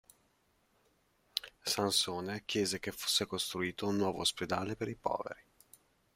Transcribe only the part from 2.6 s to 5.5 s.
che fosse costruito un nuovo ospedale per i poveri.